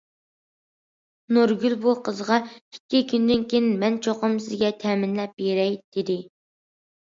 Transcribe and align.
نۇرگۈل 1.35 1.75
بۇ 1.83 1.93
قىزغا‹‹ 2.07 2.39
ئىككى 2.75 3.01
كۈندىن 3.11 3.45
كېيىن 3.53 3.69
مەن 3.85 3.99
چوقۇم 4.09 4.35
سىزگە 4.47 4.73
تەمىنلەپ 4.85 5.37
بېرەي›› 5.43 5.79
دېدى. 6.01 6.19